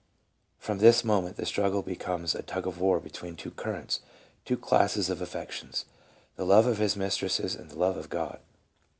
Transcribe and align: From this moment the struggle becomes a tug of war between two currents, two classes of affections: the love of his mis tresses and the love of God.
From 0.57 0.79
this 0.79 1.03
moment 1.03 1.37
the 1.37 1.45
struggle 1.45 1.83
becomes 1.83 2.33
a 2.33 2.41
tug 2.41 2.65
of 2.65 2.79
war 2.79 2.99
between 2.99 3.35
two 3.35 3.51
currents, 3.51 3.99
two 4.45 4.57
classes 4.57 5.11
of 5.11 5.21
affections: 5.21 5.85
the 6.37 6.43
love 6.43 6.65
of 6.65 6.79
his 6.79 6.95
mis 6.95 7.17
tresses 7.17 7.53
and 7.53 7.69
the 7.69 7.77
love 7.77 7.97
of 7.97 8.09
God. 8.09 8.39